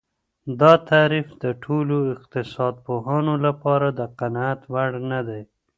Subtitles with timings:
[0.59, 5.41] دا تعريف د ټولو اقتصاد پوهانو لپاره د قناعت وړ نه دی.